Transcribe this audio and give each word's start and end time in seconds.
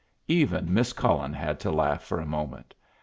Even 0.27 0.73
Miss 0.73 0.93
Cullen 0.93 1.31
had 1.31 1.59
to 1.59 1.69
laugh 1.71 2.01
for 2.01 2.19
a 2.19 2.25
moment. 2.25 2.73